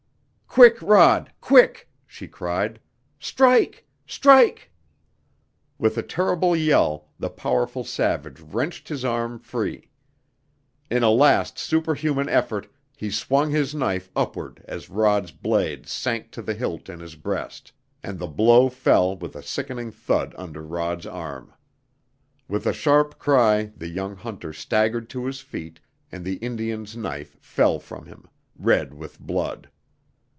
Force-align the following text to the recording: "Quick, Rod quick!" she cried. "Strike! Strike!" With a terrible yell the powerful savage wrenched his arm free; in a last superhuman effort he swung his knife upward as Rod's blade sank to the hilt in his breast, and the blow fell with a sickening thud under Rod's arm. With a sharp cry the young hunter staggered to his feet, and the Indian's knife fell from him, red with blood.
"Quick, 0.53 0.81
Rod 0.81 1.31
quick!" 1.39 1.87
she 2.05 2.27
cried. 2.27 2.81
"Strike! 3.21 3.87
Strike!" 4.05 4.69
With 5.77 5.97
a 5.97 6.03
terrible 6.03 6.57
yell 6.57 7.07
the 7.17 7.29
powerful 7.29 7.85
savage 7.85 8.41
wrenched 8.41 8.89
his 8.89 9.05
arm 9.05 9.39
free; 9.39 9.89
in 10.89 11.03
a 11.03 11.09
last 11.09 11.57
superhuman 11.57 12.27
effort 12.27 12.69
he 12.97 13.09
swung 13.09 13.49
his 13.51 13.73
knife 13.73 14.11
upward 14.13 14.61
as 14.67 14.89
Rod's 14.89 15.31
blade 15.31 15.87
sank 15.87 16.31
to 16.31 16.41
the 16.41 16.53
hilt 16.53 16.89
in 16.89 16.99
his 16.99 17.15
breast, 17.15 17.71
and 18.03 18.19
the 18.19 18.27
blow 18.27 18.67
fell 18.67 19.15
with 19.15 19.37
a 19.37 19.43
sickening 19.43 19.89
thud 19.89 20.35
under 20.37 20.61
Rod's 20.61 21.05
arm. 21.07 21.53
With 22.49 22.65
a 22.67 22.73
sharp 22.73 23.17
cry 23.17 23.71
the 23.77 23.87
young 23.87 24.17
hunter 24.17 24.51
staggered 24.51 25.09
to 25.11 25.27
his 25.27 25.39
feet, 25.39 25.79
and 26.11 26.25
the 26.25 26.35
Indian's 26.39 26.97
knife 26.97 27.37
fell 27.39 27.79
from 27.79 28.07
him, 28.07 28.27
red 28.59 28.93
with 28.93 29.17
blood. 29.17 29.69